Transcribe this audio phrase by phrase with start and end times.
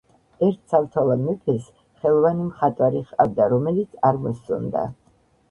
[0.45, 1.67] ერთ ცალთვალა მეფეს
[2.05, 4.85] ხელოვანი მხატვარი ჰყავდა., რომელიც არ მოსწონდა.